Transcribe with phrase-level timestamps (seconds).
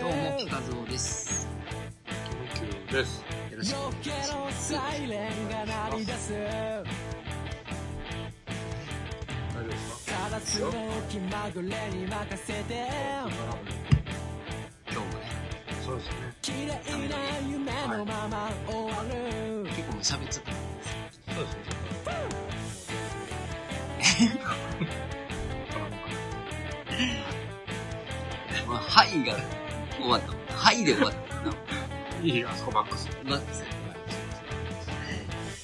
[0.00, 1.48] どうも、ピカゾーです。
[2.90, 3.24] です。
[3.50, 3.90] よろしくお願
[4.20, 4.72] いします。
[9.54, 10.28] 大丈夫ですか
[14.90, 15.26] 今日もね、
[15.84, 16.14] そうですね。
[19.64, 20.52] 結構もう喋っちゃった。
[20.52, 20.57] そう
[28.98, 29.36] はいが
[29.96, 30.32] 終わった。
[30.56, 31.54] はいで終わったな。
[32.20, 33.08] いい、あそこバックス。
[33.24, 33.64] マックス。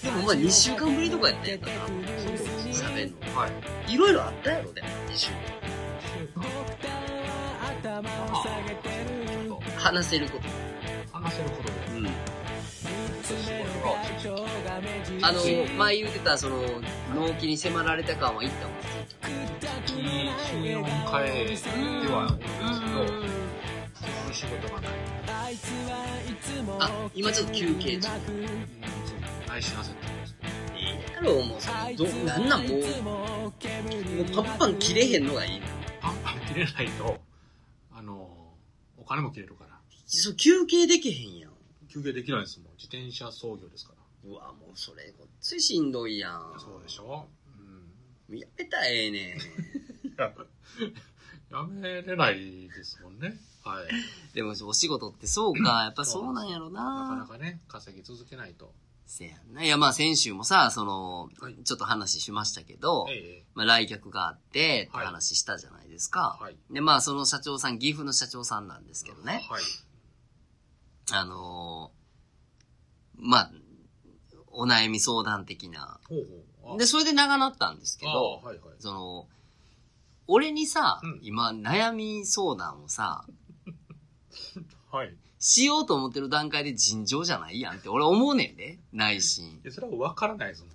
[0.04, 1.72] でもまあ2週間ぶりとかやったんやったな。
[2.72, 3.36] 喋んの。
[3.36, 3.48] は
[3.88, 3.92] い。
[3.92, 5.38] いろいろあったやろ、でも2週間。
[9.78, 10.44] 話せること。
[11.18, 11.74] 話せることで。
[11.98, 12.06] うん。
[15.24, 15.40] あの、
[15.76, 16.62] 前言うてた、その、
[17.16, 18.76] 納期に迫られた感はいったもん。
[19.60, 21.54] 月4回で
[22.12, 24.90] はあすけど、仕事がない。
[26.80, 28.08] あ、今ちょっと休憩中。
[29.48, 30.34] 内心焦ってます。
[30.76, 33.52] いいやろ、もう、そのど、なんなんもう、もう
[34.34, 35.60] パンパン切れへんのがいい。
[36.00, 37.20] パンパン切れないと、
[37.92, 38.54] あの、
[38.96, 39.78] お金も切れるから。
[40.06, 41.52] そう、休憩できへんやん。
[41.88, 42.72] 休憩できないですもん。
[42.76, 43.92] 自転車操業ですか
[44.24, 44.30] ら。
[44.30, 46.54] うわ、もうそれ、ごっついしんどいやん。
[46.58, 47.26] そうでしょ？
[48.28, 48.38] うん。
[48.38, 49.38] やめたらええねん。
[51.50, 53.36] ややめれないですもんね。
[53.64, 53.88] はい。
[54.34, 57.26] でも、お仕事ってそうか、やっぱそうなんやろなかなな。
[57.26, 58.72] かね、稼ぎ続けないと。
[59.06, 59.62] せやんな。
[59.62, 63.44] いや、まあ先週もさ、そのはい、ちょっと話しましたけど、ええ。
[63.54, 66.38] まあ来客があって、ってはい話したじゃないですか。
[66.40, 66.56] はい。
[66.70, 69.46] で、まあその社長さん、岐阜の社長さんなんですけどね。
[69.48, 69.62] はい。
[71.12, 72.04] あのー
[73.16, 73.50] まあ、
[74.48, 76.00] お悩み相談的な。
[76.08, 76.26] ほう
[76.62, 76.74] ほう。
[76.74, 78.76] あで、それで長なったんですけあど、はいはい。
[78.80, 79.28] その、
[80.26, 83.24] 俺にさ、うん今悩み相談をさ、
[84.90, 85.14] はい。
[85.38, 89.60] しようと思ってる段階で尋常じゃないやんって俺思うねんで、内心い。
[89.64, 90.70] や、それは分からないですもん。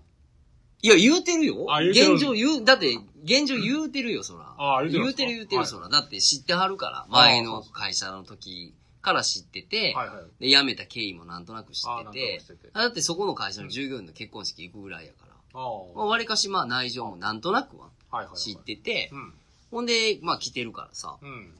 [0.81, 1.65] いや、言うてるよ。
[1.73, 4.55] あ言うてる現状言う、だって、現状言うてるよ、そら。
[4.57, 5.89] あ言うてるんですか言うてる言うてる、はいそら。
[5.89, 6.99] だって知ってはるから。
[6.99, 10.49] あ前の会社の時から知ってて、はいはい。
[10.49, 15.33] で、辞めた経緯もなんとなく知あなんとっててなく知ってて、だってそこの会社の従業員の結婚式行くぐらいやから。
[15.33, 15.59] ああ。
[15.95, 17.89] まあ、割かしまあ内情もなんとなくは。
[18.35, 19.33] 知っててう、ん。
[19.71, 21.53] ほんで、まあ来てるからさ、うん。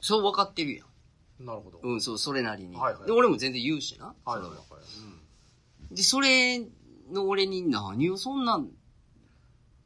[0.00, 1.46] そう分かってるやん。
[1.46, 1.80] なるほど。
[1.82, 2.76] うん、そう、それなりに。
[2.76, 4.14] はいはいで、俺も全然言うしな。
[4.24, 4.86] はいはいはいそれは。
[5.90, 6.60] で、それ
[7.12, 8.64] の俺に何をそんな、うん。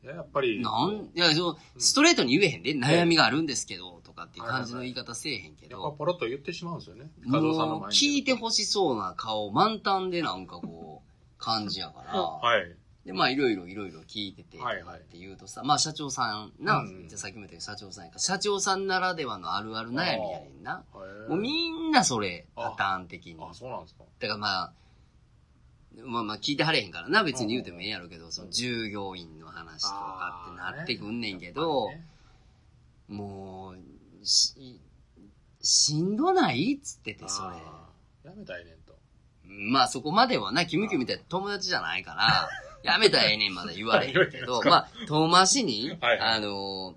[0.02, 0.60] いや、やっぱり。
[0.60, 7.10] なん、いや、そうストレートに言えへんで、悩みがあるんですけど、とかっていう感じの言い方せえへんけやっぱど、ポロッと言ってしまうんですよね。
[7.30, 7.82] 加藤さんの。
[7.90, 11.08] 聞いてほしそうな顔満タンでなんかこう、
[11.38, 12.76] 感じやから、はい。
[13.08, 20.84] で、まあいろいろいろいろ聞いてて、はいはいって言うとさ、まあ社長さんな、うんじゃあさっきも言ったけど社長さんやから、社長さんならではのあるある悩みやねんな。
[20.92, 21.30] はい。
[21.30, 23.36] もうみんなそれ、あパターン的に。
[23.40, 24.04] あ、そうなんですか。
[24.18, 24.72] だからまあ、
[26.04, 31.88] まあまあ聞いてはれへんからな、別に言うてもええやろうけど、その従業員の話とかってなってくんねんけど、
[33.08, 34.82] もう、し、
[35.62, 37.48] しんどないっつってて、それ。
[37.56, 38.98] あーやめたらええねんと。
[39.48, 42.50] まあそこまではな、キムキムみたいな友達じゃないから、
[42.82, 46.96] やめたらええねんまだ言われへんけど、 まあ、遠回しに、はいはいあの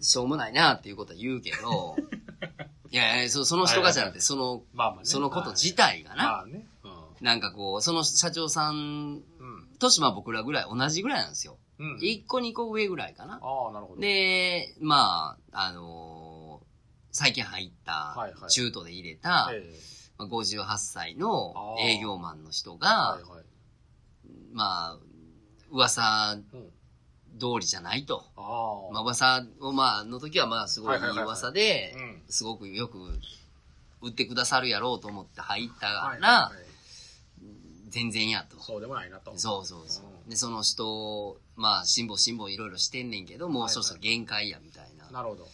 [0.00, 1.96] しょうもないなっていうことは言うけど、
[2.90, 5.06] いやいやそその人がじゃなくて、その、まあまあね。
[5.06, 6.66] そのこと自体がな、まあね。
[7.22, 9.24] なんかこう、その社長さん、うん。
[9.38, 9.68] うん。
[9.78, 11.56] 年まあ僕らぐらい、同じぐらいなんですよ。
[11.78, 11.96] うん。
[12.00, 13.40] 1個2個上ぐらいかな。
[13.42, 14.00] ああ、なるほど。
[14.02, 16.34] で、まあ、あのー
[17.14, 18.16] 最近入った
[18.48, 19.80] 中途で入れた、ええ
[20.18, 23.44] まあ58歳の営業マンの人はがい、はい。
[24.54, 24.98] まあ、
[25.70, 26.70] 噂うん。
[27.36, 28.24] 通りじゃないと。
[28.92, 32.98] まあ、噂を、まあ、の時はまあ、すごいい噂でうん、すごくよく
[34.00, 36.52] 売ってくださるやろうと思って入ったはいら
[37.88, 38.60] 全然やと。
[38.60, 39.32] そうでもないなと。
[39.36, 40.26] そうそうそうう。
[40.26, 45.48] んで、その人、まあ、辛抱辛抱いろいろしてんねんけど、もうそろそろ限界やみたいななるほど。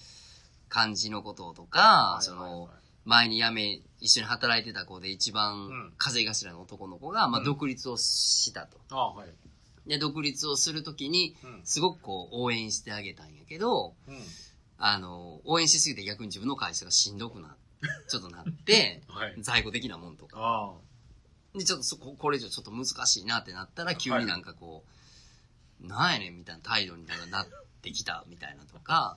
[0.69, 2.69] 感じのこととはか、その、
[3.11, 8.79] 前に辞め、一緒に働いてた子で一う番ん稼ぎ頭の男の子が、まあ、うん独立をしたと。
[8.91, 9.29] ああ、はい。
[9.89, 11.61] で、独立をするときに、うん。
[11.65, 14.17] すごくこう、応援してあげたんやけど、うん。
[14.79, 17.57] あの、応援しすぎて逆に自分の会社がしんどくな、
[18.09, 19.35] ちょっとなって、はい。
[19.41, 20.37] 在庫的なもんとか。
[20.39, 20.73] あ
[21.59, 24.85] で、ちょっとそこ、これ以上ちょっと難しいなってなったら、急になんかこ
[25.83, 27.47] う、なんやねんみたいな態度になんかな
[27.81, 29.17] ってきたみたいなとか、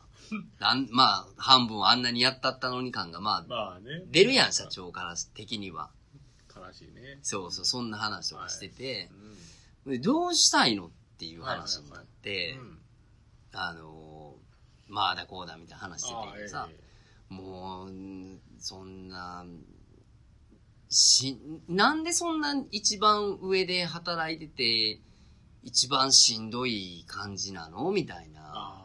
[0.59, 3.37] なんまあ、半分あんなにやったったのに感が、まあ。
[3.39, 4.03] あ、まあね。
[4.09, 4.67] 出るやん、社。
[4.67, 5.91] 長から的には。
[6.55, 7.19] 悲しいね。
[7.21, 9.09] そうそう、そんな話とかしてて
[9.85, 9.91] う、ん。
[9.91, 10.89] でどうしたいのっ
[11.19, 12.79] ていう話になって、うん。
[13.51, 14.35] あの
[14.87, 19.43] まあだこうだみたいな話しててさ、えもう、うんそんな、
[20.89, 21.37] し、
[21.67, 25.01] なんでそんな一番上で働いてて、
[25.63, 27.91] 一番しんどい感じなの？
[27.91, 28.41] みたいな。
[28.43, 28.79] あ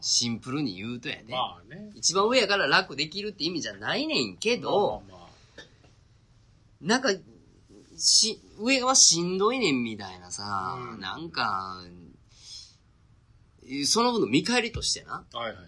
[0.00, 1.26] シンプルに言うとやあ。
[1.26, 1.32] で。
[1.32, 1.90] まあね。
[1.94, 5.28] 一番上やから楽できるって意味じゃないねんけど、まあまあ
[6.80, 7.10] まなんか、
[7.96, 11.82] し、上はしんどいねんみたいなさ、うんなんか、
[13.86, 15.64] その分の見返りとしてな、あはいはい。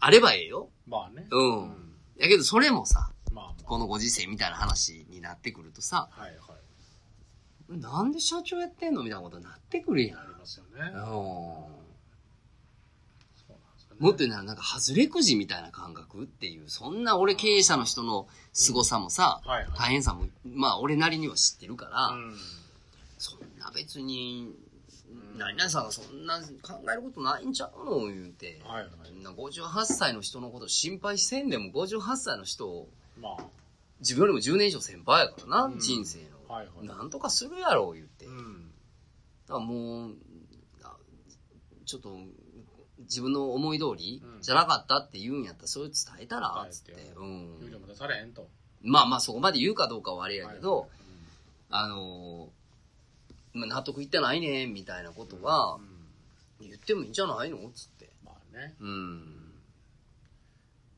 [0.00, 0.70] あればええよ。
[0.86, 1.26] まあね。
[1.30, 3.62] うんうんやけどそれもさ、まあまあ。
[3.62, 6.38] このご時世みたいな話になってくるとさ、はいはい。
[7.68, 10.18] なんで社長やってんのみたいなことになってくるやん。
[10.18, 10.90] ありますよね。
[13.98, 19.68] もっと言うならなんか外れくじみたいな感覚っていう、そんな俺経営者の人の凄さもさ、はいはい。
[19.76, 22.36] 大変さも、まあ俺なりには知ってるから、うん。
[23.18, 24.54] そんな別に、
[25.36, 28.60] 何々さんがそんな考えることないんちゃうの言うて。
[28.64, 28.90] はいはい。
[29.04, 32.88] そんな58歳の人のこと心配せんでも58歳の人を
[33.20, 33.44] まあ。
[34.00, 36.86] 自分よりも10年以上先輩やからな、うん人生の、はいはい。
[36.86, 38.72] なんとかするやろ言って、だかうん。
[39.48, 40.14] らもう
[40.82, 40.96] あ
[41.84, 42.16] ちょっと
[43.00, 44.42] 自分の思い通りうん。
[44.42, 48.48] じゃなかったって言うんやったらそれ伝えたらつって、う言うてん、も出されへんと。
[48.82, 50.88] まあまあそこまで言うかどうかはあれやけど、はい
[51.70, 55.78] あのーまあ、納得いってないねみたいなことうんは
[56.60, 56.68] うん。
[56.68, 57.58] 言ってもいいんじゃないの？
[57.74, 58.10] つって。
[58.24, 58.74] まあね。
[58.80, 59.20] うん。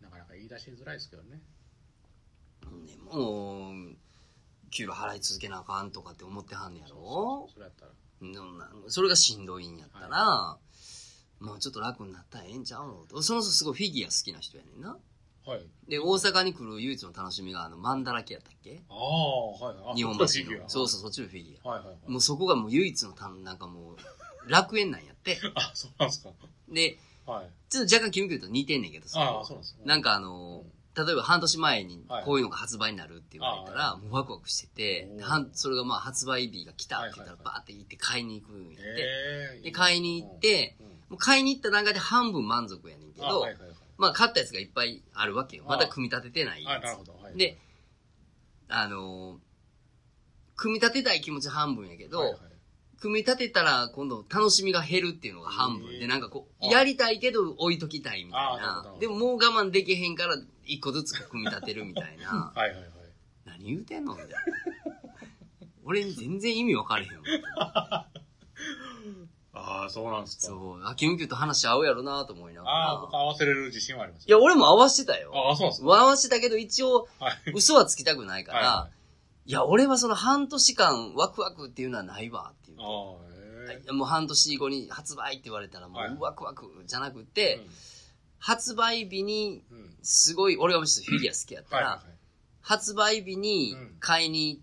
[0.03, 1.41] なかなか言い出しづらいですけどね。
[2.63, 3.75] でも
[4.71, 7.49] 給料払い続けなあかんとかって思ってはんねやろ？
[7.53, 7.93] それやったら。
[8.33, 10.59] でもなんそれがしんどいんやったら、
[11.41, 12.95] まあちょっと楽になったらええんちゃうの？
[13.09, 14.97] とその人すごいフィギュア好きな人やねんな。
[15.47, 15.61] はい。
[15.89, 18.83] で、大阪に来る唯一の楽しみがあの、マンダラケやったっけ？
[18.91, 19.93] ああ、はいはい。
[19.93, 20.29] あ日本橋の。
[20.69, 21.99] そうそう、そっちのフィギュはいはいはい。
[22.07, 22.11] ア。
[22.11, 25.39] もうそこがもう唯一のたなんかもう、楽園なんやって。
[25.57, 26.31] あ、そうなんですか。
[26.69, 27.51] で、はい。
[27.71, 29.85] ちょっと若干キムキューと似てんねんけどさああ、そうなんですね。
[29.87, 30.65] なんかあの、
[30.97, 32.25] 例えば半年前にはい。
[32.25, 35.09] こういうのが発売になるって言われたら、あもうワクワクしてて
[35.53, 38.81] それがまあ発売日が来たって言ったらバーって行って買いに行くんやって。
[38.83, 40.77] ええで、買いに行っ、て、
[41.09, 43.47] もう買いに行った段階で半分満足やねんけど。
[43.99, 45.65] まあ買ったやつがいっぱいあるわけよ。
[45.67, 47.59] まだあ組み立ててないあ、やつ。、で、
[48.69, 49.51] あのー
[50.61, 52.39] 組み立てたい気持ち半分やけど、
[53.01, 55.99] 組み立てたら今度楽しみが減るっていうのが半分。
[55.99, 58.57] で、なんかこう、あやりたいけど置いときたいみたい。
[58.59, 58.95] な。
[59.01, 60.37] でももう我慢できへんから
[60.73, 62.53] 一個ずつ組み立てるみたいな。
[62.55, 62.91] はいはいはい。
[63.45, 64.15] 何言うてんの？
[64.15, 64.37] みたいな。
[65.85, 67.11] 俺に全然意味分かれへん
[67.57, 68.07] わ。
[69.53, 70.47] ああ、そうなんですか。
[70.47, 73.19] そう、あ、キムキューと話合うやろなと思いながああ、僕ら。
[73.19, 74.27] 合わせれる自信はあります。
[74.29, 75.33] いや、俺も合わせてたよ。
[75.35, 75.87] ああ、そうなんですか。
[76.01, 77.53] 合わせたけど一応、はい。
[77.55, 78.91] 嘘はつきたくないから、は
[79.47, 82.81] いや、俺はその半年間ワクワクっていうのはないわっていうい。。
[82.81, 83.93] ああ、ええ。
[83.93, 87.71] もう半年後に発売って言われたらもはいうワクワクじゃなくて、うん
[88.41, 89.95] 発売日にうん。
[90.03, 92.03] すごい、俺がもしフィギュア好きやったら。
[92.63, 94.61] 発売日にうん買いに、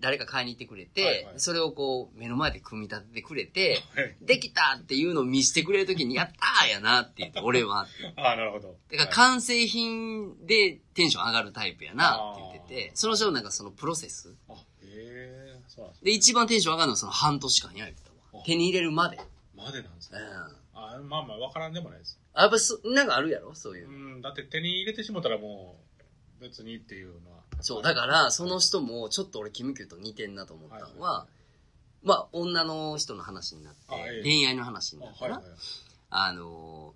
[0.00, 7.86] 誰か買いに行ってくれて、それをこう目の前で組み立ててくれて、はいできたっていうのを見せてくれるときに、やったーやなって言って、俺は。
[8.16, 8.76] ああ、なるほど。
[8.92, 14.34] だか完成品でテンション上がるタイプやなって言ってあて、その人のなんかそのプロセス。
[14.48, 18.42] あ、ええ、そうなんで一番テンション上がるのはその半年間や言ってたわ。
[18.42, 19.18] あ手に入れるまで。
[19.56, 20.18] までなんですね。
[20.18, 20.80] うん。
[20.82, 22.18] あまあまあ、わからんでもないです。
[22.42, 23.54] やっぱそ、なんかあるやろ？
[23.54, 24.18] そういうう。
[24.18, 25.80] ん、だって手に入れてしもたらも
[26.38, 27.42] う、別にっていうのは。
[27.60, 31.26] そう、だから、その人も、ちょっと俺、キムキューと似てんなと思ったのは、は
[32.02, 35.34] まあ、女の人の話になってあええ、恋愛の話にあ、なったな。
[35.36, 35.52] はいはい。
[36.10, 36.94] あの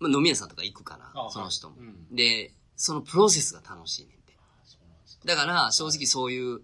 [0.00, 1.86] ー、まあ、飲み屋さんとか行くからあ、その人もはい。
[1.86, 4.34] うんで、そのプロセスが楽しいねんて。
[4.64, 5.26] そうなんですか。
[5.26, 6.60] だから、正直そういう、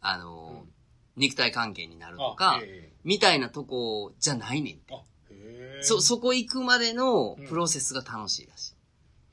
[0.00, 0.72] あのーうん
[1.16, 4.82] 肉体関係になるとあか、えみたいなとこじゃないねんて。
[4.90, 5.00] えあ。
[5.82, 8.74] そ、そこ行くまでのうんプロセスが楽しいらしい。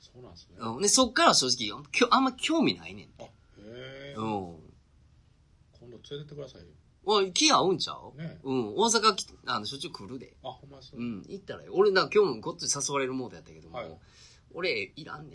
[0.00, 0.56] そうなんですね。
[0.58, 0.82] うん。
[0.82, 3.24] で、そっからは正直、きょあんま興味ないねんあ、て。
[3.24, 4.14] へえ。
[4.16, 4.24] うん。
[4.24, 6.68] 今度連れてってくださいよ。
[7.04, 8.18] おい、気合うんちゃう？
[8.18, 8.68] ねうん。
[8.74, 10.34] 大阪き、あの、しょっちゅう来るで。
[10.42, 11.24] あ、ほんまですうん。
[11.28, 11.72] 行ったらよ。
[11.74, 13.98] 俺、なんか今日もごっつい誘われるモードやったけども、はい
[14.54, 15.34] 俺、いらんね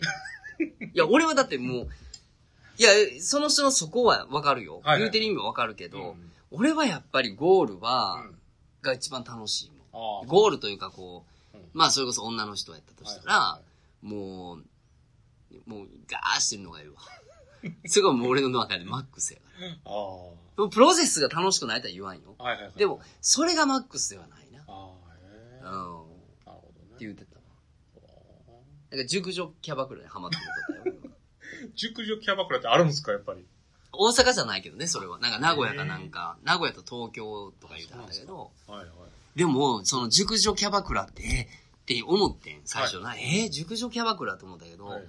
[0.84, 1.88] いや、俺はだってもう、
[2.76, 2.90] いや、
[3.20, 4.80] その人のそこはわかるよ。
[4.80, 8.38] はいはい言うてる意味はわかるけど、うん俺はやっぱりゴールは、うん
[8.82, 9.71] が一番楽しい。
[9.92, 13.60] ゴールというかこう、うんまあそれこそ女の人やったとしたら、
[14.02, 14.58] もう、
[15.66, 16.94] もうガーしてるのがいいわ。
[17.86, 19.66] それがもう俺の中でマックスやから。
[19.66, 19.70] あ
[20.56, 22.34] でもプロセスが楽しくないとは言わんよ。
[22.38, 22.42] あ。
[22.42, 22.72] はいはいはい。
[22.76, 24.64] でも、それがマックスではないな。
[24.66, 25.60] ああ、へえ。
[25.62, 25.64] うん。
[25.64, 26.06] なるほ
[26.94, 27.04] って。
[27.04, 27.42] 言ってたわ。
[28.90, 31.14] なんか熟女キャバクラにハマってることだよ。
[31.74, 33.46] 熟女キャバクラってあるんですか、やっぱり？
[33.92, 35.18] 大阪じゃないけどね、それは。
[35.20, 38.88] なんか名古屋かなんか、名古屋と東京とか言うてはったけど、はいはい。
[39.36, 41.42] でも、その熟女キャバクラって、え
[41.82, 43.14] って思ってん、最初な。
[43.16, 45.04] えー、熟女キャバクラと思ったけど、はい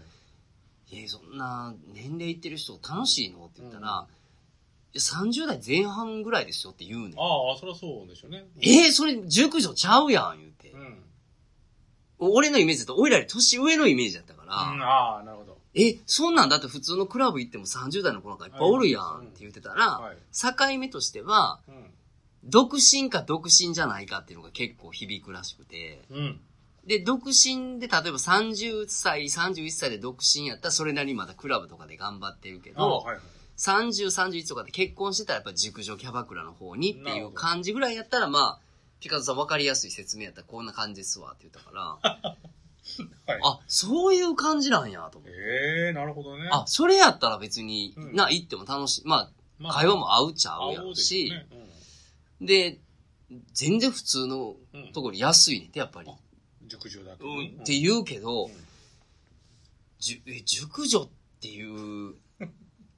[0.92, 3.46] えー、そんな年齢いってる人楽しいの？
[3.46, 4.08] って言ったら、
[4.94, 7.20] いや30代前半ぐらいですよって言うねん。
[7.20, 8.46] ああ、そりゃそうでしょうね。
[8.62, 10.78] えー、それ熟女ちゃうやん、言うてう。
[10.78, 11.04] ん。
[12.20, 15.58] 俺のイメージだと、俺らより年上のイメージだったから、うん、ああ、なるほど。
[15.74, 20.18] え、そんなんだって普通のクラブ行っても30代の子なんかいっぱいおるやんって言ってたら、はい。
[20.32, 21.92] 境目としては、うん。
[22.44, 26.42] 独身か独身じゃないかっていうのが結構響くらしくて、うん。
[26.86, 33.24] で、独身で、例えば30歳、31歳で独身やったら、それなりにまたクラブとかで頑張ってるけああ、ど、はいはい。
[33.58, 38.60] 30、31とかで結婚してたら、やっぱ熟女キャバクラの方にっていう感じぐらいやったら、まあ、
[39.00, 41.82] ピカゾさん分かりやすい説明やったらこんな感じですわって言ったから、
[43.28, 43.40] はい。
[43.44, 45.38] あ、そういう感じなんやと思って。
[45.38, 46.50] ええなるほどね。
[46.52, 49.02] あ、それやったら別に、うんな、行っても楽しい。
[49.06, 51.48] ままあ、会話も合うっちゃ合うやろし、よね。
[52.46, 52.80] で、
[53.54, 54.56] 全然普通の
[54.94, 56.10] ところ安いねんて、やっぱり。
[56.68, 57.26] 熟女だと。
[57.26, 58.52] って言うけど、うん
[60.00, 61.10] じゅえ熟女っ
[61.40, 62.16] ていう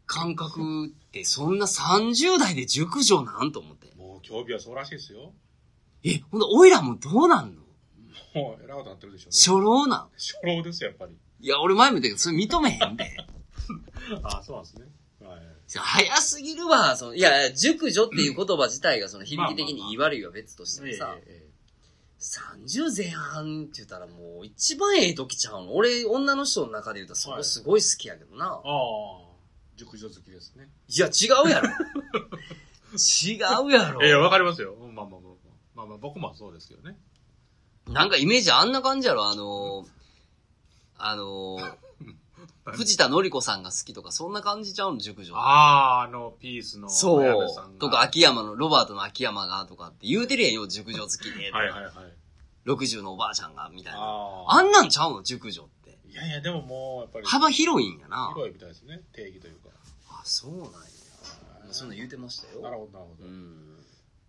[0.08, 3.94] 感覚ってそんな30代で熟女なんと思って。
[3.96, 5.32] もう、競技はそうらしいですよ。
[6.04, 7.62] え、ほんと、おいらもどうなんの？
[8.42, 9.38] もう、偉いことなってるでしょうね。
[9.38, 11.16] 初老なん初老ですよ、やっぱり。
[11.42, 13.18] いや、俺前も言ったけど、それ認めへんで。
[14.24, 14.88] あ あ、そうなんですね。
[15.75, 16.07] はい。
[16.07, 16.95] 早すぎるわ。
[16.95, 21.55] そのいや、熟女っていう言葉自体がその響き的に言い悪いは別としてもさ、ええ
[22.17, 25.75] 30前半って言ったらもう一番ええ時ちゃうの？
[25.75, 28.45] 俺、女の人の中で言うとそこすごい好きやけどな。
[28.45, 28.62] ああ、
[29.75, 30.69] 熟女好きですね。
[30.88, 31.69] いや、違うやろ。
[32.93, 34.05] 違うやろ。
[34.05, 34.75] いや、わかりますよ。
[34.75, 35.36] まあまあまあ。
[35.75, 36.98] まあまあ、僕もそうですけどね。
[37.88, 39.88] なんかイメージあんな感じやろ、あのー、
[40.98, 41.75] あのー、
[42.66, 45.36] 藤田紀子さんが好きとか、そんな感じちゃうの、熟女。
[45.36, 47.24] ああ、あの、ピースのそう。
[47.24, 47.70] が。
[47.80, 51.52] とか、秋山の、ロバートの秋山が、とかって言うてるやんよ、熟女好きで。
[51.52, 51.94] はいはいはい。
[52.66, 54.00] 60のおばあちゃんが、みたいな。
[54.00, 55.98] ああんなんちゃうの、熟女って。
[56.10, 57.28] いやいや、でももう、やっぱり。
[57.28, 58.32] 幅広いんやな。
[58.34, 59.02] 広いみたいですね。
[59.14, 59.70] 定義というか。
[60.10, 60.70] あ、そうなんや。
[61.72, 62.62] そんなん言うてましたよ。
[62.62, 63.25] なるほど、なるほど。
[63.25, 63.78] うん。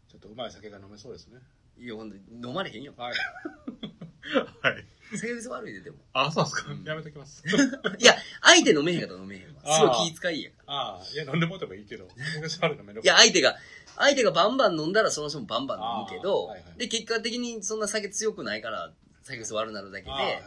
[0.09, 1.39] ちょっとうまい酒が飲めそうですね。
[1.79, 2.93] いや、ほんと、飲まれへんよ。
[2.97, 3.15] はい。
[4.63, 4.85] はい。
[5.15, 5.99] 性別悪いで、でも。
[6.13, 6.73] あ、そうですか？
[6.73, 7.43] うんやめときます。
[7.99, 9.61] いや、相手飲めへんかったら飲めへんわ。
[9.63, 10.73] すごい気遣いやから。
[10.75, 12.09] ああ、いや、飲んでもってもいいけど。
[12.49, 13.57] それ飲めるいや、相手が、
[13.97, 20.43] 相手がバンバン飲んだらその人もバンバン飲むけど、あーはいはいで、結果的にそんな酒強くないから、酒癖悪なるだけで、ああ、はい。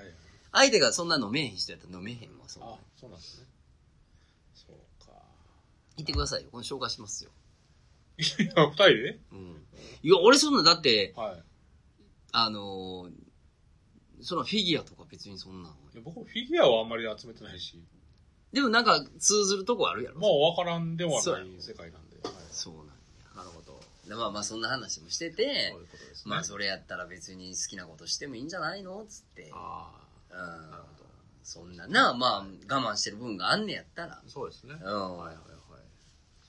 [0.52, 2.64] 相手がそんな飲めへん人やったら飲めへんわ、そう。
[2.64, 3.46] あそうなんですね。
[4.56, 5.14] そうか。
[5.98, 6.50] 言ってくださいよ。
[6.52, 7.32] この紹介しますよ。
[8.18, 8.28] いや、
[8.68, 8.88] 二人？
[8.90, 9.68] でうん。
[10.04, 11.44] いや、俺そんな、だって、はい。
[12.32, 13.29] あのー
[14.22, 15.76] そのフィギュアとか別にそんなの。
[15.94, 17.82] いや僕、フィギュアはあんまり集めてないし、
[18.52, 20.20] でもなんか通ずるとこあるやろ。
[20.20, 21.22] まあ、わからんではない
[21.60, 22.18] 世界なんで。
[22.24, 22.34] はい。
[22.52, 22.92] そうなんや。
[23.36, 23.80] なるほど。
[24.08, 26.32] でまあまあそんな話もしててそう、いうことですね。
[26.32, 29.52] まあそれやったら別に好きなことしてもいいんじゃないのつって。
[29.54, 29.92] あ
[30.32, 31.10] うんあ、なるほど。
[31.44, 34.20] そんなな、まあ我慢してる分があんねやったら。
[34.28, 34.74] そうですね。
[34.74, 35.36] うんはいはいはい。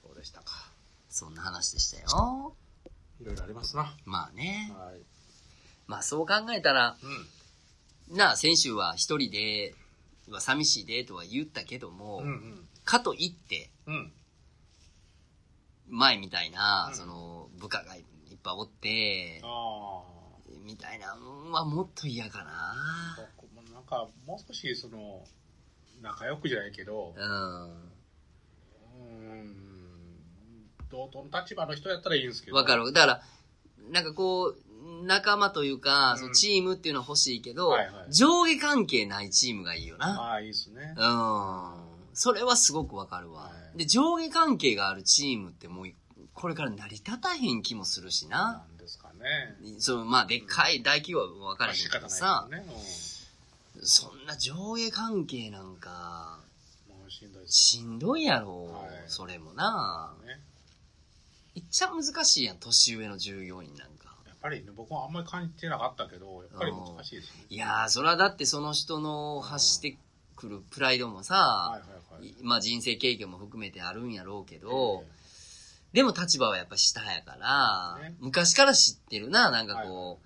[0.02, 0.70] そうでしたか。
[1.10, 2.54] そんな話でしたよ。
[3.20, 3.94] いろいろありますな。
[4.06, 4.72] まあね。
[4.74, 5.00] はい。
[5.86, 7.26] まあそう考えたら、うん。
[8.10, 9.74] なあ、先週は一人で、
[10.28, 12.68] は寂しいでとは言ったけども、うんうん。
[12.84, 14.12] かといって、うん。
[15.88, 18.04] 前みたいな、うんその、部下がいっ
[18.42, 20.02] ぱいおって、あ
[20.64, 22.44] みたいなのはもっと嫌かあ。
[22.44, 23.28] な。
[23.72, 25.24] なんか、もう少し、その、
[26.02, 27.22] 仲良くじゃないけど、うん。
[27.22, 32.56] うーん、同等の立場の人やったらいいんですけど。
[32.56, 32.76] わか。
[32.76, 32.92] る。
[32.92, 33.22] だから、
[33.90, 34.56] なんかこう、
[35.04, 40.20] 仲間というか、うんそのチームっていうのは欲しいけど、はいはい上下関係ないチームがいいよな。
[40.20, 40.94] ああ、いいですね。
[40.96, 41.72] うん。
[42.12, 43.42] それはすごくわかるわ。
[43.42, 45.86] はいで、上下関係があるチームってもう、
[46.34, 48.64] これから成り立たへん気もするしな。
[48.68, 49.56] なんですかね。
[49.78, 52.64] そのまあ、でっかい大企業は分からへんけどさ、ね。
[53.82, 56.40] そんな上下関係なんか、
[57.08, 60.14] しんどいしんどいやろ、はいそれもな。
[60.26, 60.40] ね。
[61.54, 63.89] いっちゃ難しいやん、年上の従業員なん
[64.40, 67.44] ぱりね、僕はあんまり感じてなかったけど、やっぱり難しいですね。
[67.48, 69.96] いやー、それはだってその人の発して
[70.36, 71.80] くるプライドもさ、
[72.42, 75.04] まあ人生経験も含めてあるんやろうけど、
[75.92, 78.14] えでも立場はやっぱ下やから、ね。
[78.20, 80.16] 昔から知ってるな、なんかこう、はいはい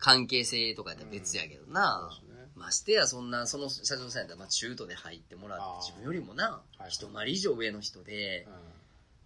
[0.00, 2.10] 関係性とかやったら別やけどえな。
[2.10, 2.50] そうですね。
[2.56, 5.82] ましてや、そんな、その社長さんやったら、まあ中途で入ってもらってあ、ー。
[5.82, 8.48] 自分よりもな、はい一回り以上上の人で、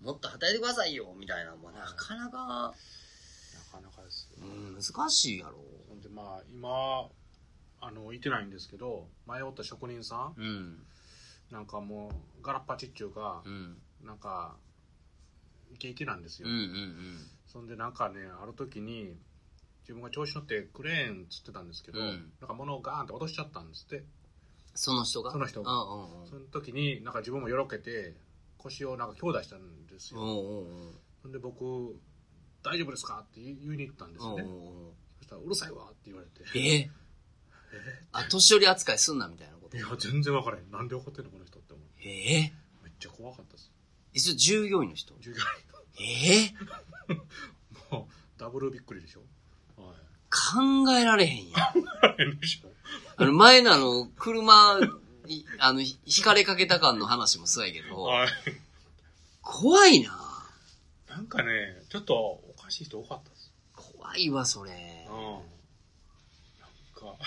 [0.02, 0.06] うん。
[0.08, 2.74] もっと働いてくださいよ、みたいなのもなかなか、な
[3.74, 4.46] かなかですよ。
[4.46, 5.58] うん、難しいやろ。
[5.88, 7.08] ほんでまあ、今、
[7.80, 10.86] あの、いてないんですけど、前おった職人さん、うん、
[11.50, 14.56] なんかもう、ガラッパチっちゅうかう、ん、なんか、
[15.72, 16.56] イケイケなんですようん、う。
[16.58, 19.16] ん、そんでなんかね、ある時に、
[19.82, 24.04] 自分が調子乗ってクレーンつってたんですけど、うんなんか物をガーンって落としちゃったんですって。
[24.74, 25.30] その人が？
[25.30, 28.14] その人がうんうんうんその時に、なんか自分もよろけて、
[28.56, 30.20] 腰をなんか強打したんですよ。
[30.20, 31.96] うんうんうんほんで僕、
[32.64, 33.22] 大丈夫ですか？
[33.22, 34.44] って言いに行ったんですよね。
[35.18, 36.58] そしたら、うるさいわって言われて。
[36.58, 36.90] え？
[38.12, 39.76] あ、年寄り扱いすんなみたいなこと？
[39.76, 40.70] いや、全然わからへん。
[40.70, 41.86] なんで怒ってんのこの人って思う。
[42.02, 42.34] え？
[42.36, 42.52] え
[42.82, 43.70] めっちゃ怖かったです。
[44.12, 45.14] 一応従業員の人？
[45.20, 45.36] 従業
[46.00, 46.54] ええ？
[47.10, 47.18] 員。
[47.90, 49.20] もう、ダブルびっくりでしょ？
[49.82, 49.92] は
[50.30, 52.32] 考えられへんやん。
[52.32, 52.36] い。
[52.40, 52.70] でしょ？
[53.16, 54.78] あの、前のあの、車、
[55.26, 58.28] い あの、ひ引かれかけた感の話もそうやけど、はい。
[59.42, 60.18] 怖いな
[61.08, 63.52] なんかね、ちょっとおかしい人多かったです。
[63.74, 64.72] 怖いわ、それ
[65.08, 65.12] う。
[65.12, 65.16] ん。
[65.16, 65.40] なん
[67.16, 67.18] か、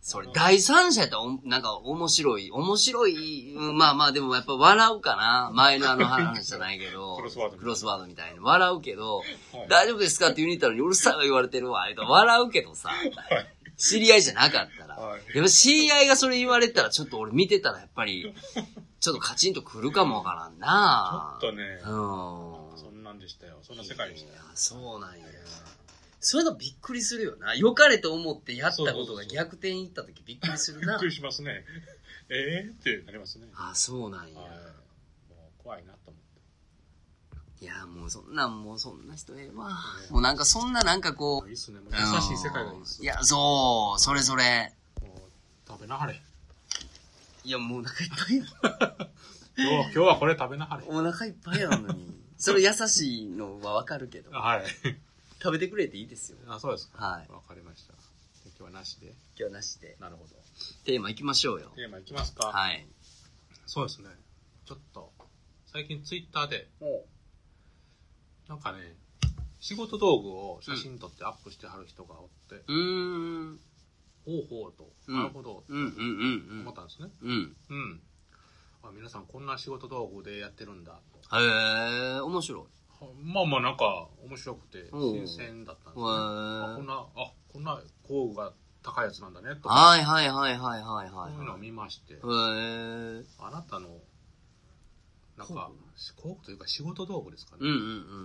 [0.00, 5.50] それ、第三者やったらお、なんか面白い、面白い、うんまあまあでもやっぱ笑うかな。
[5.52, 9.28] 前のあの話じゃないけど、クロスワードクロスワードみたいに笑うけど、はい
[9.68, 12.90] 大丈夫ですかって言いに行ったのにうるさいわ言われてるわ、あれと笑うけどさ、
[13.76, 14.96] 知り合いじゃなかったら。
[14.96, 18.34] はいでも知り合いがそれ言われたらちょっと俺見てたらやっぱり、
[19.00, 22.57] ちょっとカチンとくるかもわからんな ちょっとね、うん。
[23.18, 23.58] でしたよ。
[23.62, 24.30] そんな世界でした。
[24.54, 25.26] そうなんや。
[26.20, 27.54] そういうのびっくりするよな。
[27.54, 31.06] 良かれと思ってやったことが逆転いった時びっくりするなびっく。
[31.06, 31.64] りしますね。
[32.30, 33.48] ええってなりますね。
[33.54, 34.40] あ、そうなんや。
[34.40, 34.50] はい。
[34.50, 36.14] もう怖いなと思っ
[37.58, 37.64] て。
[37.64, 39.70] いや、もうそんなん、もうそんな人ええわ。
[40.10, 41.78] もうなんかそんななんかこういいっ、すね。
[41.90, 43.02] 優しい世界がいいっす。
[43.02, 44.74] いや、そう、それそれ。
[45.00, 45.20] もう
[45.68, 46.20] 食べなはれ。
[47.44, 49.08] いや、もうお腹いっぱいや。
[49.56, 50.84] 今日、今日はこれ食べなはれ。
[50.86, 52.27] お腹いっぱいやのに。
[52.38, 54.30] それ優しいのはわかるけど。
[54.30, 54.64] はい。
[55.42, 56.38] 食べてくれていいですよ。
[56.46, 57.04] あ、そうですか。
[57.04, 57.94] はいわかりました。
[58.58, 59.08] 今日はなしで。
[59.08, 59.96] 今日はなしで。
[60.00, 60.36] なるほど。
[60.84, 61.72] テーマ行きましょうよ。
[61.74, 62.46] テーマいきますか。
[62.46, 62.86] はい。
[63.66, 64.08] そうですね。
[64.66, 65.12] ちょっと、
[65.66, 66.68] 最近ツイッターで、
[68.48, 68.94] なんかね、
[69.60, 73.60] 仕事道具を写真撮ってアップしてはる人がおって、うーん。
[74.24, 77.08] ほうほうと、うんなるほど、うんうんうん思ったんですね。
[77.22, 77.56] うん。
[77.70, 78.00] うん。
[78.82, 78.88] うん。
[78.90, 81.38] あ皆さんこんな仕事道具でやってるんだと。
[81.38, 82.62] へえ、面白い。
[83.04, 86.08] はまあまあなんか面白くてうん新鮮だったんですへね。
[86.08, 91.32] あこんーな、あ、こんな工具が高いやつなんだねとか、はいはいはいはいはいはい。
[91.32, 92.20] そういうのを見まして、へえ。
[93.38, 93.88] あなたの、
[95.36, 95.70] なん工か、
[96.16, 97.58] 工具というか仕事道具ですかね。
[97.62, 97.78] うんうんう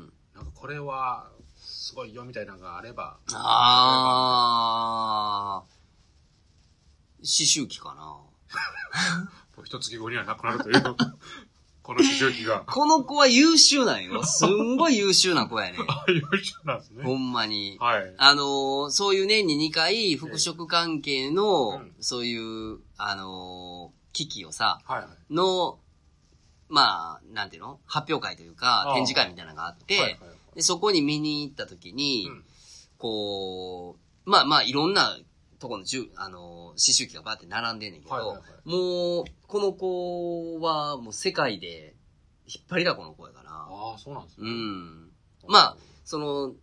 [0.06, 0.14] ん。
[0.36, 3.18] なんかこれはすごいよみたいなのがあれば。
[3.34, 5.74] あー。
[7.20, 8.18] 刺繍機かな。
[9.64, 10.82] 一月後にはなくなるという、
[11.84, 12.62] この思春期が。
[12.68, 14.24] この子は優秀なんよ。
[14.24, 15.78] すんごい優秀な子やね。
[15.88, 17.04] ああいう人なんですね。
[17.04, 17.78] ほんまに。
[17.80, 18.14] はい。
[18.18, 25.34] あのーそういう年に2回、服飾関係の、うんそういう、あのー機器をさ、はいはい。
[25.34, 25.80] の、
[26.70, 27.80] まあ、なんていうの？
[27.86, 30.20] 発表会というか展示会みたいなのがあって、はいはい
[30.56, 32.44] でそこに見に行った時に、うん
[33.00, 35.18] こう、まあまあ、いろんな
[35.64, 41.96] ところのじゅ、あのー、刺繍機がバーって並んでんねんけど、はいはいはいもう、この子はもう世界で
[42.46, 44.52] 引っ張りだこの子やから、ああ、そうなんですうね。
[44.52, 45.10] ん。
[45.48, 46.54] まあ、その、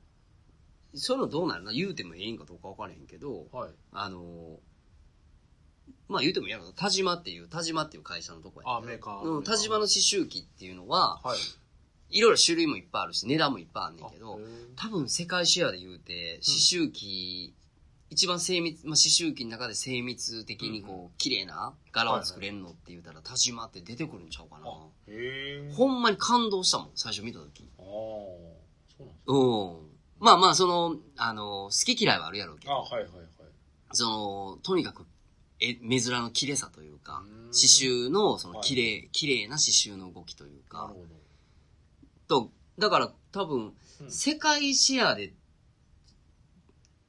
[0.92, 3.70] そういうのどうなるの言うてもええんかどうか分からへんけど、はい。
[3.92, 4.58] あの、
[6.08, 6.70] まあ言うてもいいやろ。
[6.72, 11.38] 田島っていう、田島っていう会社のとこやあメーカーうん、田島の刺繍機っていうのは、はい。
[12.10, 14.40] いろいろ種類もいっぱいあるし、値段もいっぱいあんねんけど
[14.74, 17.54] 多分世界シェアで言うて、刺繍機、
[18.10, 24.66] 一番精密、まあ、刺繍機の中で精密的にこう、綺麗な柄を作れんのって言うたら、田島って出てくるんちゃうかな。
[24.66, 25.72] あ、へえ。
[25.72, 27.68] ほんまに感動したもん、最初見た時。
[27.78, 27.94] ああ、そ
[28.98, 29.90] うなんですうん。
[30.18, 33.26] まあまあ、その、あの、好き嫌いはあるやろうけあど、はいはいはい。
[33.92, 35.06] その、とにかく、
[35.60, 42.46] え、目面の綺麗さというかう刺繍の、その、はい綺麗、綺麗な刺繍の動きというかなる、ほど。
[42.46, 43.72] と、だから多分、うん
[44.08, 45.34] 世界シェアで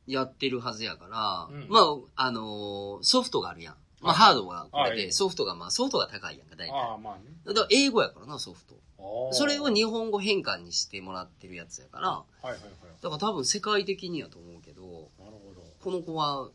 [0.07, 3.75] やってるはずやから、うんまあ、あのーソフトがあるやん。
[4.01, 6.71] まあ、はいハードがこれで、はいソフトが、まあ、ソフトが高いやんか、大体。
[6.71, 7.21] ああ、まあね。
[7.45, 8.75] だから英語やからな、ソフト。
[9.31, 12.61] それを日本語変換にしてもらってるやつやから、はいはいはい。
[13.01, 15.61] だから多分世界的にやと思うけど、なるほど。
[15.83, 16.49] この子は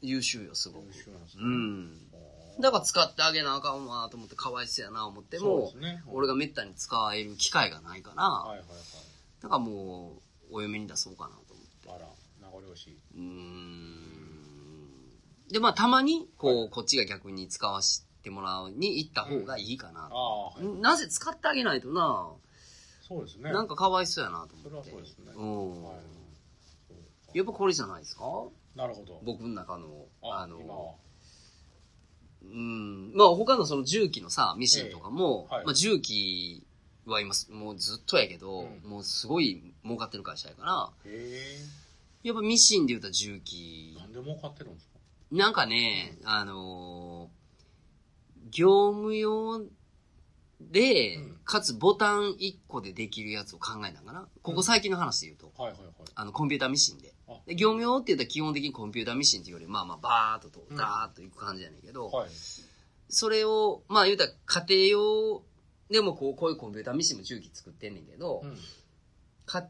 [0.00, 0.86] 優秀よ、すごく。
[0.86, 1.42] 優秀なんですね。
[1.44, 1.98] うん。
[2.12, 6.02] あだから使ってあげなあかんわと思って、かわいそうやな思ってそうですね。
[6.08, 8.78] 俺がめったに使える機会がないから、はいはいはい。
[9.42, 11.90] だからもう、お嫁に出そうかなと思って。
[11.90, 12.08] あら、
[12.40, 12.98] 名残惜しい。
[13.18, 13.98] うーん。
[15.52, 20.14] で、まあ、たまに、こう、こっちが逆に使わせてもらうに行った方がいいかなあ。
[20.14, 20.64] あ、はい。
[20.80, 22.30] なぜ使ってあげないとな、
[23.02, 23.50] そうですね。
[23.50, 24.90] なんかかわいそうやなとそれ思って。
[24.90, 25.32] はそうですね。
[25.34, 25.82] うん。
[25.84, 27.38] はい。
[27.38, 28.22] やっぱこれじゃないですか？
[28.76, 29.20] なるほど。
[29.24, 30.96] 僕の中の、ああの。
[32.42, 33.12] うん。
[33.14, 36.62] まあ他のその重機のさ、ミシンとかも、ええはいまあ重機
[37.06, 41.58] は今すもうずっとやけど、うんもうすごい儲かってる会社やから、へえ。
[42.22, 43.96] やっぱミシンで言うたら重機。
[43.98, 44.98] なんで儲かってるんですか
[45.30, 47.38] なんかね、あのー
[48.50, 49.60] 業務用
[50.60, 54.28] で、うんかつボタン1個でできるやつを考えたんかな。
[54.42, 55.92] ここ最近の話で言うと、はいはいはい。
[56.14, 57.40] あの、コンピューターミシンであ。
[57.46, 62.28] で業務用って言ったら基本的にコンピューターミシンっていうより、まあまあバーっとと、うんダーっといく感じやねんけど、はい。
[63.08, 65.42] それを、まあ言うたら家庭用
[65.90, 68.54] でもこう、こういうコンピューターミシンも重機作ってんねんけど、うん。
[69.46, 69.68] 家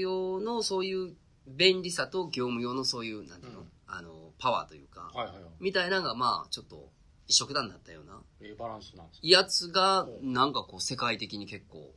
[0.00, 1.14] 庭用のそういう
[1.56, 5.44] 便利さと業務用のそういう、なんていうの、うんあの、パワーというか、はいはいはい。
[5.60, 6.90] みたいなのがまあちょっと
[7.26, 11.90] 一色だになったような、ええバランスなんですかやつがなんかこう世界的に結構、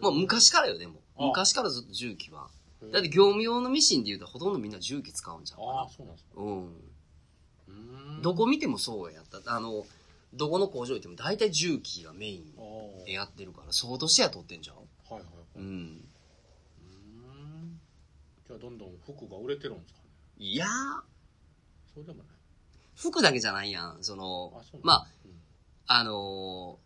[0.00, 2.48] まあ昔からよでも、あ昔からずっと重機は。
[2.82, 6.40] へえだって業務用のミシンで言うとほとんどみんな重機使うんじゃんかああ、そうなんですか。
[6.40, 6.42] な。
[6.42, 6.66] うん。
[6.66, 9.54] うーんどこ見てもそうやった。
[9.54, 9.84] あの、
[10.32, 12.62] どこの工場行っても大体重機がメインあ
[13.02, 14.76] あでやってるから、相当シェア取ってんじゃん。
[14.76, 15.24] はいはいはい。
[15.56, 15.60] う。
[15.60, 16.08] うん
[18.58, 20.04] どんどん服が売れてるんですかね？
[20.38, 20.66] いや。
[20.66, 20.68] ー、
[21.94, 22.26] そうでもない。
[22.96, 23.98] 服だけじゃないやん。
[24.02, 25.32] そのあ、そうなんまあ、うん。
[25.86, 26.84] あのー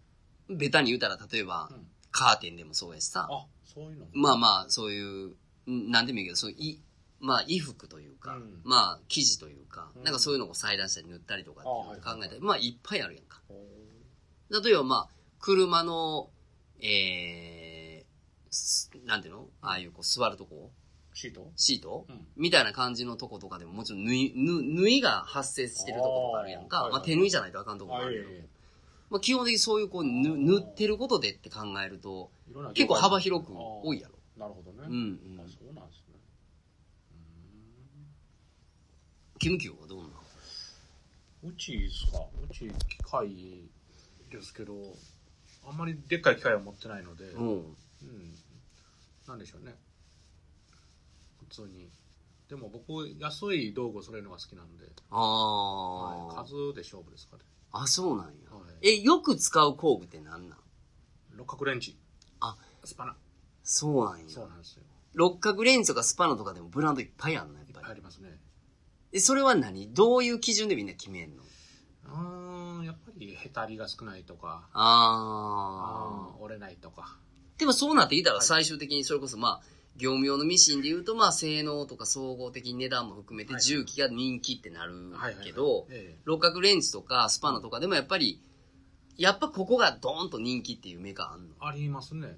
[0.50, 1.86] ベタに言うたら、例えば、うん。
[2.10, 4.10] カーテンでもそうやしさ、あ、そういうのも。
[4.14, 5.34] まあまあ、そういう、
[5.70, 6.82] んなんでもいいけど、そういうい、
[7.20, 8.60] まあ、衣服というか、うん。
[8.64, 10.04] まあ、生地というか、うん。
[10.04, 13.42] なんかそういうのを裁断したり塗ったりとかっていうのを考えたり、まあ、いっぱいあるやんか。
[13.46, 13.54] ほ
[14.50, 16.30] 例えばまあ、車の、
[16.80, 19.48] えーす、なんていうの？
[19.60, 20.78] ああいうこう座るとこう
[21.18, 21.50] シート？
[21.56, 26.86] シート、うんみたいな感じのとことかでももちろん縫い、縫縫いが発生してるとことかあるやんか。
[26.86, 28.48] あまあ手縫いじゃないとあかんとこもああ、るけど。
[29.10, 32.30] まあ基本的にそういうこうぬ塗ってることでって考えると、
[32.74, 34.14] 結構幅広く多いやろ。
[34.36, 34.86] なるほどね。
[34.86, 36.14] うんうんあ、そうなんですね。
[39.40, 40.10] キムキューはどうなの？
[41.50, 43.68] うちですかうち機械
[44.30, 44.74] ですけど、
[45.68, 47.48] あんまりでっかい機械は持ってないので、うん。
[47.48, 47.74] うん。
[49.26, 49.74] なんでしょうね。
[51.48, 51.90] 普通に。
[52.48, 57.42] でも僕、安い道具を揃えるのが好きなんで、あはい、あ、数で勝負ですかね。
[57.72, 58.30] あ、そうなんや。
[58.50, 60.58] はいえ、よく使う工具って何なん？
[61.36, 61.98] 六角レンチ。
[62.40, 63.16] あ、スパナ。
[63.62, 64.24] そうなんや。
[64.28, 64.82] そうなんですよ。
[65.14, 67.86] 六角レンズとかスパナとかでもブランドいっぱいあんの、やっいっぱり。
[67.86, 68.38] ありますね。
[69.12, 69.92] え、それは何？
[69.92, 71.42] どういう基準でみんな決めんの？
[71.42, 76.36] うーん、やっぱりへたりが少ないとか、ああ。
[76.40, 77.18] 折れないとか。
[77.58, 79.62] でもそうなってきたらはい最終的にそれこそまあ、
[79.98, 84.94] 業務用のミシンで言うとまあ性能とか総合的に値段も含めてはい重機が人気ってなる。
[85.44, 88.40] けど、ええ六角レンチとかスパナとかでもやっぱり、
[89.16, 92.36] やっぱここがドーンと人気っていうメーカーあんのありますね。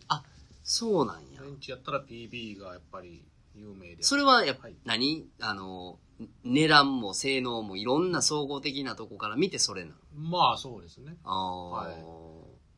[0.64, 1.50] そうなんやレ。
[1.50, 3.22] ンチやったら PB がやっぱり
[3.54, 4.02] 有名で。
[4.02, 5.26] それはやっぱ、はい何？
[5.40, 5.98] あの、
[6.44, 9.96] 値段も性能もいろんな総合的なとこから見てそれなの？
[10.30, 11.16] まあそうですね。
[11.24, 11.94] ああ、はい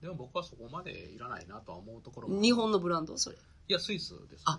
[0.02, 3.16] でも僕はそこまでいらないなとは思うところも日本のブランド？
[3.16, 3.36] それ。
[3.68, 4.58] いや、スイスです、あ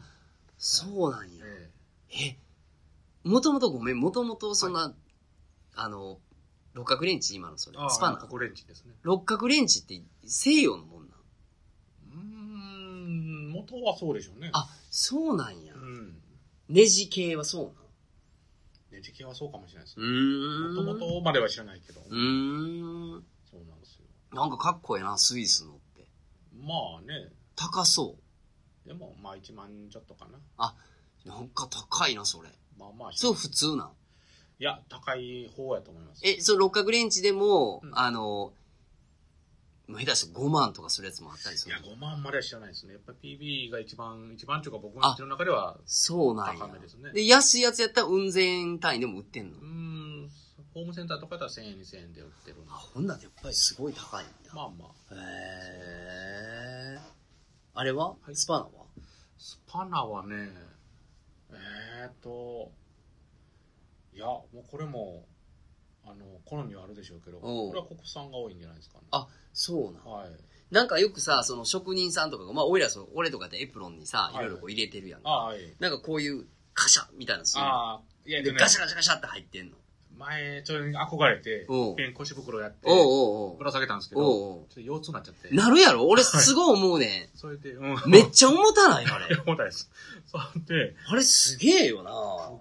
[0.57, 1.45] そうなんや。
[1.45, 2.37] ええ、
[3.23, 4.93] もともとごめん、もともとそんな、
[5.75, 6.19] あの、
[6.73, 8.17] 六角レンチ今のそれスパナ。
[8.17, 8.93] 角レンチですね。
[9.03, 11.19] 六角レンチって西洋のもんなん？
[12.13, 14.49] うーん、元はそうでしょうね。
[14.53, 15.77] あ、そうなんやう。
[15.77, 16.15] ん。
[16.69, 17.73] ネジ系はそうなん？
[18.91, 20.69] ネジ系はそうかもしれないですうね。
[20.69, 22.01] もともとまでは知らないけど。
[22.01, 23.23] うーん。
[23.51, 24.05] そうなんですよ。
[24.31, 26.07] なんかかっこええな、スイスのって。
[26.59, 27.31] まあね。
[27.55, 28.15] 高そ
[28.85, 30.73] でも、まあ1万ちょっとかな。
[31.25, 31.29] う。
[31.29, 32.49] なんか高いな、それ。
[32.77, 33.91] まあまあ、そう普通なん？
[34.59, 36.21] いや、高い方やと思います。
[36.27, 38.53] え、そう六角レンチでも、うんあの、
[39.87, 42.93] まあ下手して5万とかするやつもあったりすいや、るの5万までは知らないですね。
[42.93, 47.11] やっぱり PB が一番、一番というか僕の知ってる中では、そうなんや高めですね。
[47.11, 49.57] で、安いやつやったら運善単位でも売ってんの？
[49.57, 50.29] うーん、
[50.73, 54.53] ホームセンターとかだったら1000円、2000円で売ってるあ、ほんならやっぱりすごい高いんだ。
[54.53, 55.15] まあまあ。
[55.15, 56.52] へー
[57.75, 58.69] あれは、はいスパナは？
[59.37, 60.35] スパナはね、
[61.51, 62.71] えーっと、
[64.13, 65.25] いや、もうこれも、
[66.05, 69.05] あの、好みはあるでしょうけど、これは国産が多いんじゃないですかね。
[69.11, 70.05] あ、そうなん。
[70.05, 70.29] はい。
[70.71, 75.29] なんかよくさ、その職人さんとかが、まあ、俺らその、俺とかってエプロンにさ、いはいろいろこう入れてるやんか。
[75.29, 75.59] ああ、はい。
[75.79, 79.77] なんかこういう、カシャみたいなするああ、いや、ねガシャガシャガシャって入ってんの。
[80.17, 82.87] 前、ちょっと憧れておう、ペン腰袋やって、
[83.57, 85.49] ぶら下げたんですけど、おうおうちょっと腰痛になっちゃって。
[85.55, 86.07] なるやろ？
[86.07, 87.93] 俺すごい思うねそれで、うん。
[87.93, 87.97] ん。
[88.07, 89.05] めっちゃ重たない？
[89.05, 89.35] あれ。
[89.45, 89.89] 重たいです。
[90.25, 92.11] そんで、あれすげえよな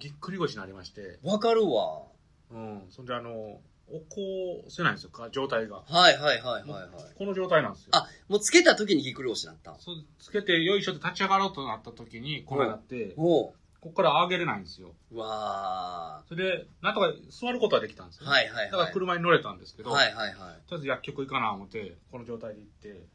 [0.00, 2.02] ぎっくり腰になりまして、わかるわ。
[2.50, 2.82] うん。
[2.90, 3.60] そんで、あの、
[3.90, 5.82] 起こせないんですよ、か状態が。
[5.86, 6.88] はいはいはいはいはい。
[7.18, 7.88] この状態なんですよ。
[7.92, 13.52] あ、もうつけた時にぎっくり腰になったんそうつけて、よいしょって立ち上がろうとなった時に、これなって、おう
[13.82, 14.94] ここから上げれないんですよ。
[15.12, 18.24] わそれで、なんとか座ることはできたんですー。
[18.24, 18.70] よ、はいはいはい。
[18.70, 20.36] だから車に乗れたんですけど、はいはいはい。
[20.36, 23.06] とりあえず薬局行かな思って、この状態で行って、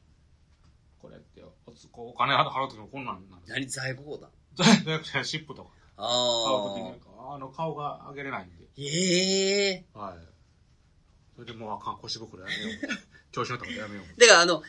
[1.02, 3.56] これって、おつこうお金払うときもこんなんなんですよ。
[3.56, 4.30] 何在庫だ？
[4.58, 5.70] 大学生シップとか。
[5.96, 7.02] あ買うときに、
[7.34, 8.66] あの、顔が上げれないんで。
[8.78, 10.18] ええはい。
[11.36, 12.88] それでもうあかん、腰袋やめよう。
[13.32, 14.20] 調子乗ったことやめよう。
[14.20, 14.62] だからあの、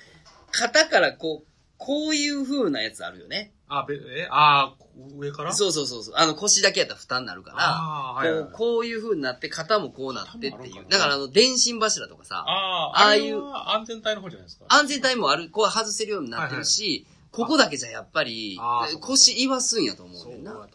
[0.53, 3.53] 肩からこう、こういう風なやつあるよね。
[3.69, 5.51] あ、べ、え、あー上から？
[5.51, 5.55] う。
[5.55, 6.15] そうそうそうそう。
[6.17, 10.87] あの腰だけやったら負担になるから、はいはいはいこう、こういう風になって肩もこうなってっていう。
[10.89, 14.65] だからあの、電信柱とかさ、ああ、いう安全帯の方じゃないですか。
[14.69, 18.59] 安全帯もある、こう外せるようになってるし、ここだけじゃやっぱり
[19.01, 20.53] 腰言わすんやと思うんな。
[20.55, 20.59] だ。
[20.61, 20.69] か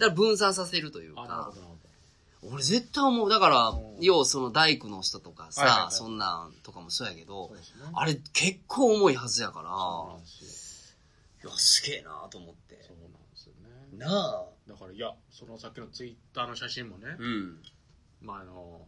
[0.00, 1.52] ら分散させるというか
[2.42, 3.30] 俺絶対思う。
[3.30, 7.50] だからうん、要はその大工の人とかさ、はいはいはいそんなんとかもそうやけど。
[7.54, 7.60] ね。
[7.94, 9.70] あれ結構重いはずやから。
[11.44, 12.94] いや、すげえなと思ってそ。
[12.94, 13.98] うなんですよね。
[13.98, 14.46] なあ。
[14.68, 17.62] だから、いや、そのさっきのツイッターの写真もね、うん。
[18.20, 18.86] まあ、あの、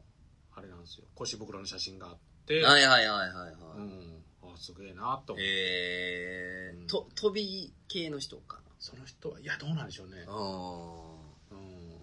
[0.54, 1.04] あれなんですよ。
[1.14, 3.52] 腰袋の写真があって、はいはいはいはいはい。
[3.76, 4.22] うん。
[4.42, 5.32] あ、すげえなと思って。
[5.32, 10.32] うんえー、と、飛び系の人かその人は、いや、どうなんでしょうねな。。
[10.32, 11.58] うん。
[11.58, 11.98] うん。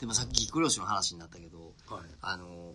[0.00, 2.02] でもさっきぎっくり腰の話になったけど、はい。
[2.20, 2.74] あの、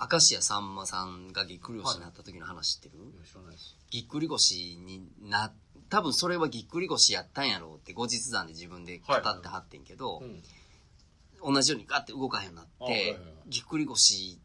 [0.00, 3.76] 明石家さんまさんがぎっくり腰になった時の話知ってる、いや知らないです。
[3.90, 5.52] ぎっくり腰にな、
[5.88, 11.54] 多分それはぎっくり腰やったんやろうって後日談で自分で語ってはってんけど、うん。
[11.54, 14.38] 同じようにガッて動かへんようになってあはいはいはい、ぎっくり腰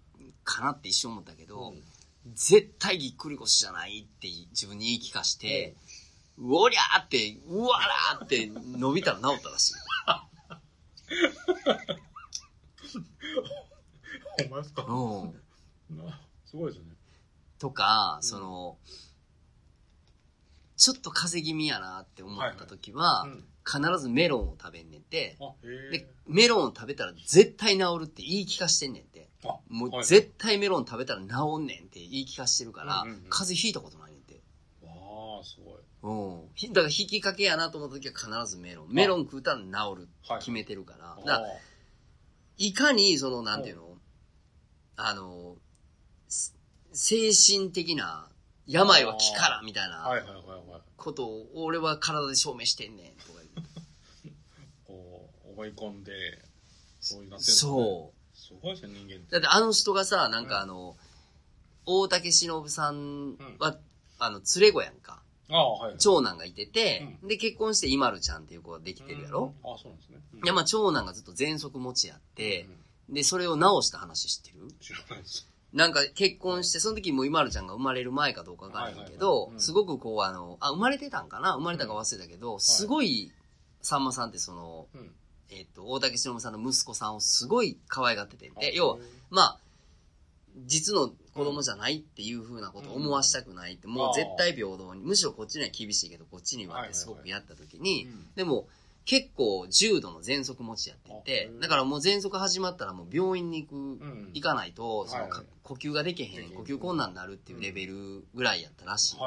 [0.44, 1.84] かなって一瞬思ったけど、うん
[2.36, 5.74] 絶対ぎっくり腰じゃないって自分に言い聞かして、
[6.38, 9.74] うおりゃーって、うわらーって伸びたら治ったらしい。
[14.44, 14.84] ほんまですか？
[14.84, 15.98] うん。
[15.98, 16.86] なすごいですね。
[17.60, 18.78] とか、うんその、
[20.78, 23.46] ちょっと風邪気味やなって思った時は、うん。
[23.70, 25.38] 必ずメロンを食べんねんて、
[25.92, 29.30] でえ。、メロンを食べたら絶対治るって言い聞かしてんねんて。
[29.70, 31.26] もう絶対メロン食べたら治
[31.60, 34.42] んねんって言い聞かしてるから、風邪ひいたことないねんて。
[34.82, 34.92] わ
[35.40, 35.76] あ、すごい。
[36.02, 36.50] うん。
[36.56, 38.88] ひだから引きかけやなと思った時は必ずメロン。
[38.92, 40.08] メロン食うたら治る。
[40.28, 40.40] はい。
[40.40, 41.22] 決めてるから。
[41.22, 41.46] から
[42.58, 43.89] いかに、その、なんていうの？
[45.02, 45.56] あの、
[46.28, 46.56] す
[46.94, 48.28] 精神的な、
[48.68, 50.82] 病は気からみたいなはいはいはいはい。
[50.96, 54.34] ことを、俺は体で証明してんねん、とか言。
[54.86, 56.44] こう、思い込んで、
[57.00, 58.38] そういうなってるそう。
[58.38, 59.32] すごいですね、人間って。
[59.32, 60.96] だってあの人がさ、なんかあの、
[61.86, 63.78] 大竹しのぶさんは、
[64.20, 65.24] あの、連れ子やんか。
[65.50, 65.96] ああ、はい。
[65.98, 70.22] 長男がいてて、で、結婚してイマルちゃんっていう子ができてるやろ、うんあそうなんですね。
[70.34, 72.78] うんいや、まあ長男がずっと喘息持ちやってう、ん
[73.10, 74.68] で、それを治した話知ってる？
[74.80, 75.48] 知らないです。
[75.74, 81.54] なんか結婚して、その時もイマルちゃんが生まれる前かどうかわからないけどすごくこうあの、あ、生まれてたんかな？
[81.54, 83.32] 生まれたか忘れたけど、すごい、
[83.82, 85.12] さんまさんってその、うん。
[85.52, 88.98] えっと、大竹しのぶさんの息子さんをすごい可愛がっててで、要は、、
[89.32, 89.60] まあ、
[90.68, 98.28] 実の子供じゃないっていう風なことを思わしたくないって、もう絶対平等に、むしろこっちには厳しいけど、こっちにはってすごくやった時に、うん。
[98.36, 98.68] でも、
[99.10, 104.30] 結構重度の喘息持ちやっててあ、だからもう喘息始まったらもう病院に行く、うん。
[104.36, 105.28] 行かないと、その
[105.64, 109.18] 呼吸ができへん、呼吸困難になるっていうレベルぐらいやったらしい。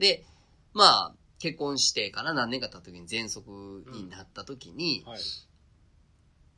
[0.00, 0.24] で、
[0.72, 5.18] まあ、結婚してから何年か経った時に喘息になった時に、はい。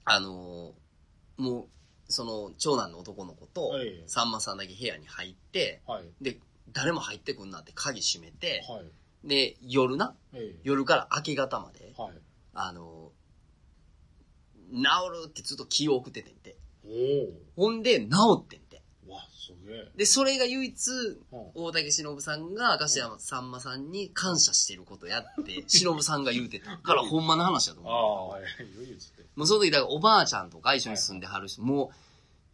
[0.05, 1.69] あのーもう、
[2.09, 6.05] その長男の男の子とはい、さんまさんだけ部屋に入って、はい。
[6.21, 6.39] で、
[6.71, 9.27] 誰も入ってくんなって鍵閉めて、はい。
[9.27, 10.61] で、夜な、ええ。
[10.63, 12.13] 夜から明け方まで、はい。
[12.55, 13.21] あのー
[14.73, 14.79] 治
[15.25, 16.57] るってずっと気を送っててんて。
[17.57, 18.07] おほんで、治
[18.39, 18.83] ってんて。
[19.09, 19.13] お。
[19.15, 19.89] わ、すげえ。
[19.97, 28.31] で、それが唯一、うん大竹しのぶさんが明石家さんまさんに感謝してることやって、 しのぶさんが言うてたから、ほんまの話だとああ、思う。
[28.35, 28.43] はい。
[28.79, 29.25] 唯一って。
[29.35, 31.91] もうその時、だからおばあちゃんとか一緒に住んではる人、も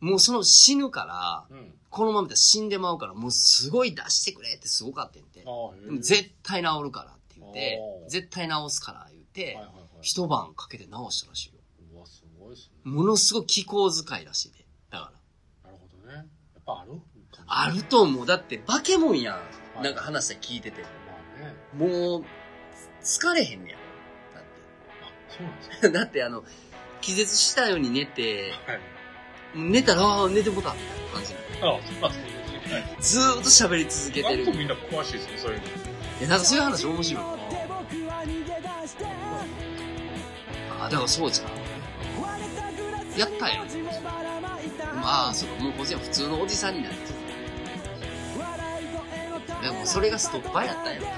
[0.01, 1.75] う、もうその死ぬから、うん。
[1.91, 5.41] このままで死んでまうから、もうすごい出してくれってすごかったんて。
[5.41, 7.79] でも絶対治るからって言って
[8.09, 9.86] 絶対治すから言って、はいはいはい。
[10.07, 11.55] 一晩かけて治したらしいよ。
[11.93, 12.93] うわ、すごいですね。
[12.93, 14.65] ものすごい気候使いらしいで。
[14.89, 15.13] だか
[15.65, 15.73] ら。
[15.73, 16.15] なるほどね。
[16.15, 16.27] やっ
[16.65, 17.01] ぱある
[17.49, 18.25] あると思う。
[18.25, 19.35] だって、化け物やん。
[19.35, 19.41] は
[19.81, 20.83] いなんか話は聞いてて。
[20.83, 20.89] ま
[21.39, 21.91] あね。
[21.91, 22.25] もう、
[23.03, 23.81] 疲れへんねやん。
[23.81, 24.45] だっ
[25.03, 25.81] あ、そうなんですね。
[25.81, 25.91] て。
[25.99, 26.45] だってあの、
[27.01, 28.81] 気絶したように寝て、はい。
[29.57, 31.35] 寝たら、ああ、寝てもた、みたいな感じ。
[31.35, 32.29] あ、そうなんで
[32.63, 32.97] すね。
[33.01, 34.43] ずーっと喋り続けてる。
[34.43, 35.97] いなんとみんな詳しいですね、そういうの。
[36.21, 37.25] や、なんかそういう話面白い。
[40.87, 41.49] あ、だからそうじゃん。
[43.19, 43.67] やったやん。
[44.97, 46.95] まあ、そうか、もうこっちは普通のおじさんになる。
[49.63, 51.17] でも、それがストッパーやったんやろ、多分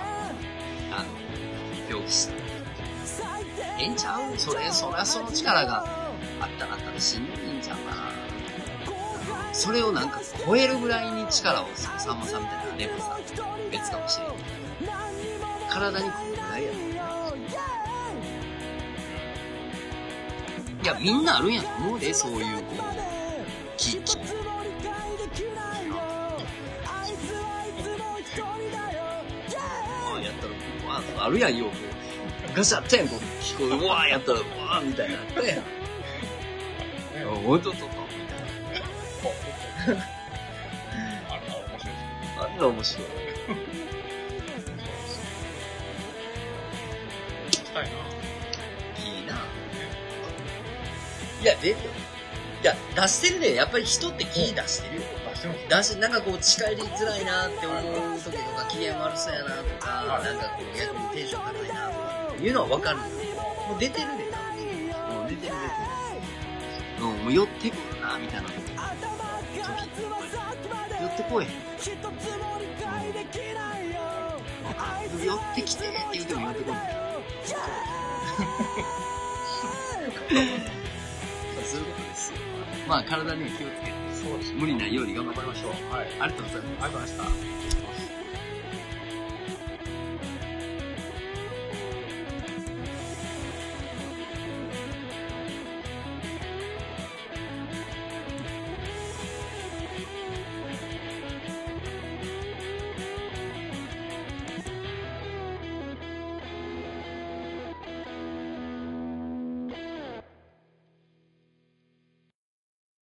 [0.93, 1.07] あの、
[1.89, 2.35] 病気した。
[3.81, 4.21] ええんちゃう？
[4.39, 5.85] それ、そりゃその力が
[6.41, 8.03] あったらあったらしんどいんちゃうかな。
[9.53, 13.17] それをなんか超えるぐらいに力を、そのさんまさんみたいなレポさ、
[13.71, 14.31] 別かもしれん。
[15.69, 16.11] 体に
[20.83, 22.83] いや、みんなあるんやと思うで、そういう、こう、
[31.21, 31.71] あるやん、よう。
[31.71, 31.77] こ
[32.53, 35.19] うガシャッてんこう聞こえる、わーやったら、わーみたいな。
[37.47, 40.03] おいとっとっと、みたいな。
[41.29, 41.95] あれは面白い
[42.39, 43.07] あんな面白い。
[51.43, 51.79] いや、出るよ。
[52.61, 53.55] いや、出してるね。
[53.55, 55.03] やっぱり人って気出してるよ。
[55.69, 60.25] 出しなんかこう、近寄りづらいなって思う時とか、機嫌悪そうやなとか、はい。
[60.25, 63.05] なんかこう、逆にテンション高いなとか、いうのはわかるよ。
[63.69, 64.59] もう出てるで、多分。
[65.15, 65.55] もう出てる。
[65.55, 65.55] 出てる。
[66.99, 68.59] うん、もう寄ってくるな、みたいな時。
[68.59, 68.75] 時。
[71.01, 71.51] 寄ってこえへん。
[75.15, 75.87] うん、寄ってきて。
[75.87, 76.79] って言うても寄ってこな
[80.75, 80.78] い。
[81.69, 82.39] そういうことですよ。
[82.89, 85.95] まあ、体には気をつけて、そうです無理ないように頑張りましょう。
[85.95, 86.09] はい。
[86.19, 86.85] ありがとうございます。
[86.85, 87.98] ありがとうございました。